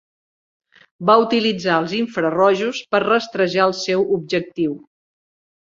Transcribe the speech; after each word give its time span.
Va 1.09 1.17
utilitzar 1.23 1.75
els 1.83 1.93
infrarojos 1.99 2.81
per 2.97 3.03
rastrejar 3.07 3.69
el 3.73 3.77
seu 3.85 4.05
objectiu. 4.21 4.77